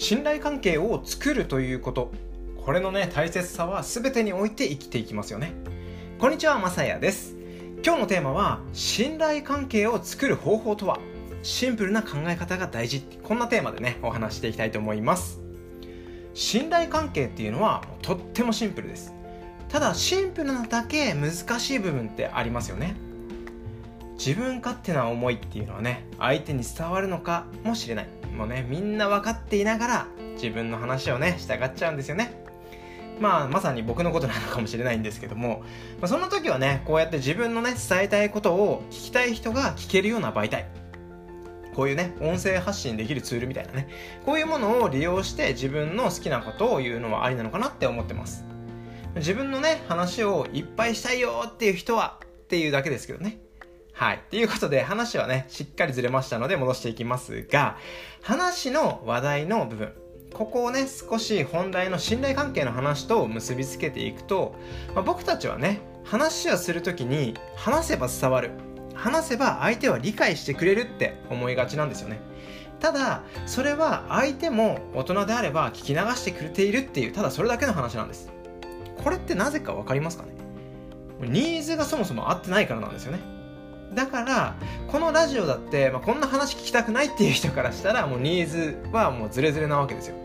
[0.00, 2.12] 信頼関係を作るということ。
[2.64, 5.54] これのね大切さは全てにおいて生きていきますよね。
[6.20, 7.34] こんにちはまさやです。
[7.84, 11.00] 今日のテーマは信頼関係を作る方法とは。
[11.42, 13.00] シンプルな考え方が大事。
[13.24, 15.40] こんなテーマでねお話していきたいと思います。
[16.32, 19.12] 信頼関係っていうのはとってもシンプルです。
[19.68, 22.94] ただシンプルなだけ難しい部分ってありますよね。
[24.16, 28.17] 自分勝手な思いっていうのはね相手に伝わるのかもしれない。
[28.38, 32.42] もねみんな分かっていながら自分の話をね従っちゃうんですよね。
[33.20, 35.64] まあまさに僕のことなのかもしれないんですけども、
[36.00, 40.68] まあ、その時はねこうやって自分のね伝えたいことを聞きたい人が聞けるような媒体。
[41.74, 43.88] こういうね音声発信できるツールみたいなね。
[44.24, 48.44] こういうものを利用して自分の好きなことを言うのはありなのかなって思ってます。
[49.16, 53.38] 自分のね話をいっぱいしたいよっていう人はっていうだけですけどね。
[53.98, 54.20] はい。
[54.30, 57.76] ということで、話はね、しっかりずれましたので戻していきますが、
[58.22, 59.92] 話の話題の部分。
[60.32, 64.54] ここをね、少し本題の信頼関係の話と結びつけていくと、
[64.94, 68.52] まあ、僕たちはね、話をするときに、話せば伝わる。
[68.94, 72.20] 話せば相手は理解してくれるって思いがちなんですよね。
[72.78, 78.30] ただ、それは相手も大人であれば聞き流してくれているっていう、ただそれだけの話なんです。
[79.02, 80.34] これってなぜかわかりますかね？
[81.20, 83.37] ニーズがそもそも合ってないからなんですよね。
[83.94, 84.54] だから
[84.88, 90.16] このラジオだって、まあ、こんな話聞きたくないっていう人からしたらもうニーズはもうズレズレなわけですよ。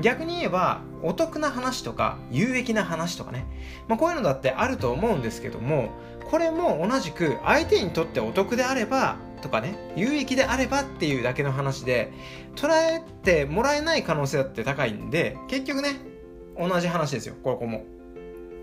[0.00, 3.46] 逆に言えばお得な話とか有益な話とかね、
[3.88, 5.90] まあ、こういうのだってあると思うんですけども
[6.30, 12.12] これも同じく相手にとってお得であればとかね有益であればっていうだけの話で
[12.54, 15.96] 捉えてもらえない可能性だって高いんで結局ね
[16.58, 17.84] 同じ話ですよここも。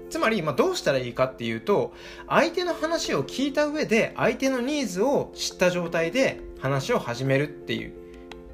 [0.10, 1.94] つまり、まあ、どうしたらいいかっていうと、
[2.28, 7.94] 相手の話を聞いた上で、相手のニーズを知った状態で話を始めるっていう。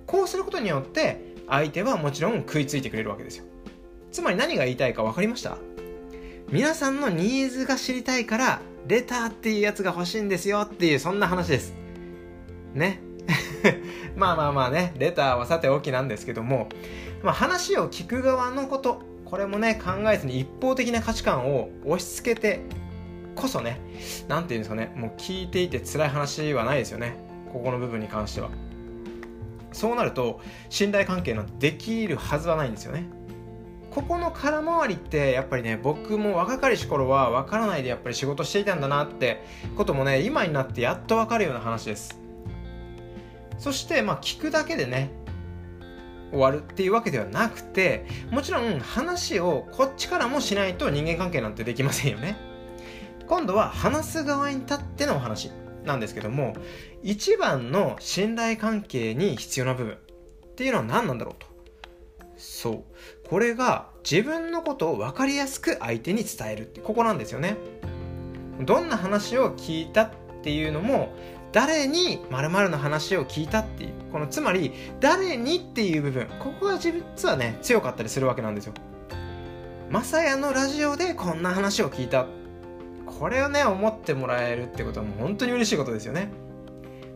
[0.08, 3.46] こうすることによって、相手はもちろん食いついてくれるわけですよ。
[4.12, 5.58] つまり何が言いたいか分かりました？
[6.50, 11.74] 皆さんのニーズが知りたいから、レターっていうやつが欲しいんですよっていう、そんな話です。
[12.74, 13.00] ね？
[14.16, 16.70] まあまあまあね、レターはさておきなんですけども、
[17.24, 19.02] まあ、話を聞く側のこと、
[19.34, 22.60] これもね考えずに一方的な価値観を押し付けて
[23.34, 23.82] こそね
[24.28, 27.16] 何て言うんですかねもう聞いていて辛い話はないですよね。
[27.52, 28.52] ここの部分に関しては。
[29.72, 30.40] そうなると
[30.70, 33.06] 信頼関係なんてできるはずはないんですよね。
[33.90, 39.44] ここの空回りってやっぱりね僕も若かりし頃は分からないでやっぱり仕事していたんだなって
[39.76, 42.20] こともね今になってやっと分かるような話です。
[43.58, 45.23] そしてまあ聞くだけでね
[46.34, 52.36] 終わるっていうわけではなくてもちろん話をこっちからもしないと人間関係なんてできませんよね。
[53.28, 55.52] 今度は話す側に立ってのお話
[55.86, 56.56] なんですけども
[57.02, 61.48] 一番の信頼関係に必要な部分っていうのは何なんだろうと。
[62.38, 62.84] そう。
[63.30, 67.58] これが自分のことを分かりやすく相手に伝えるってここなんですよね。
[68.62, 70.12] どんな話を聞いたっ
[70.44, 71.14] ていうのも
[71.54, 78.74] 誰に〇〇の話を聞いたっていうこのつまり誰にっていう部分ここが実はね強かったりするわけなんですよ。
[79.90, 82.26] まさやのラジオでこんな話を聞いた。
[83.06, 86.32] これをね思ってもらえるってことはもう本当に嬉しいことですよね。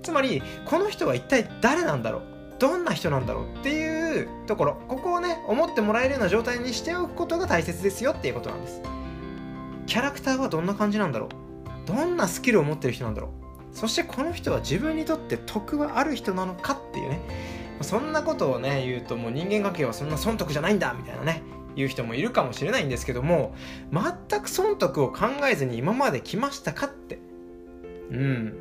[0.03, 2.21] つまりこの人は一体誰なんだろう？
[2.59, 4.77] どんな人なんだろうっていうところ。
[4.87, 8.83] ここをね思ってもらえるような状態にしておくことが大切ですよっていうことなんです。
[9.87, 11.87] キャラクターはどんな感じなんだろう？
[11.87, 13.46] どんなスキルを持ってる人なんだろう？
[13.77, 17.19] そしてこの人は自分にとって得はある人なのかっていうね。
[17.81, 21.43] そんなことをね言うともう人間関係はそんな損得じゃないんだみたいなね
[21.75, 23.53] 言う人もいるかもしれないんですけども
[23.91, 27.19] 全く損得を考えずに今まで来ましたかって。
[28.09, 28.55] うん。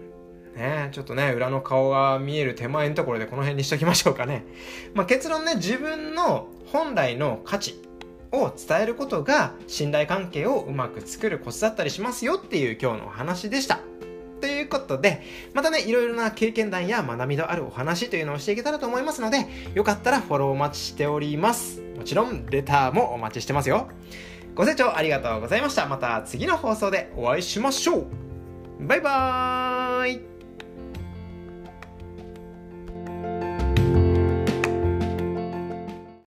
[0.54, 4.44] ねちょっとね裏の顔が見える手前のところでこの辺にしときましょうかね、
[4.92, 7.80] まあ、結論ね自分の本来の価値
[8.32, 13.80] を伝えることが信頼関係をうまく作るコツだったりしますよっていう今日のお話でした。
[14.66, 15.22] ということで、
[15.54, 21.80] またね、いろいろな経験談や学びのあるお話というのをしていけたらと思いますので、よかったらフォローお待ちしております。
[21.96, 23.88] もちろん、レターもお待ちしてますよ。
[24.54, 25.86] ご清聴ありがとうございました。
[25.86, 28.06] また次の放送でお会いしましょう。
[28.80, 30.35] バイバーイ